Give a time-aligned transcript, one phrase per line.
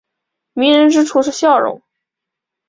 [0.53, 1.83] 迷人之处是笑容。